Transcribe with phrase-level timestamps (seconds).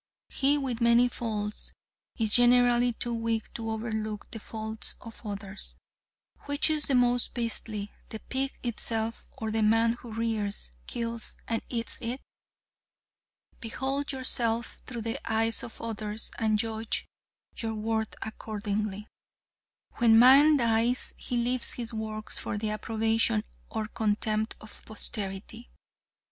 [0.29, 1.73] He with many faults
[2.17, 5.75] is generally too weak to overlook the faults of others.
[6.45, 11.61] Which is the most beastly, the pig itself, or the man who rears, kills and
[11.69, 12.19] eats it?
[13.59, 17.05] Behold yourself through the eyes of others and judge
[17.57, 19.07] your worth accordingly.
[19.97, 25.69] When man dies he leaves his works for the approbation or contempt of posterity.